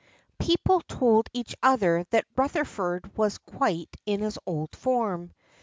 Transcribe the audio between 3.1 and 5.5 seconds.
was quite in his old form.